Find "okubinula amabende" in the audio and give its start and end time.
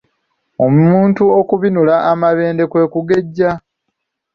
1.39-2.63